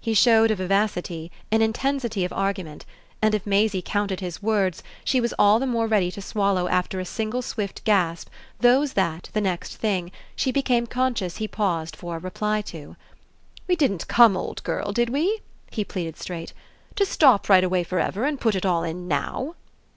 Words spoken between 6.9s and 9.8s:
a single swift gasp those that, the next